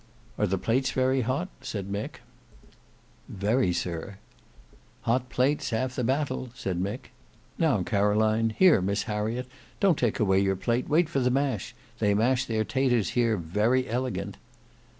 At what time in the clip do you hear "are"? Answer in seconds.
0.39-0.47